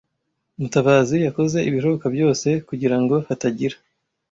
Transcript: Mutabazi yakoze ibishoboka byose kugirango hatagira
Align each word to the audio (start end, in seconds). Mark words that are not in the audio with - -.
Mutabazi 0.59 1.15
yakoze 1.27 1.57
ibishoboka 1.69 2.05
byose 2.15 2.47
kugirango 2.67 3.15
hatagira 3.27 3.75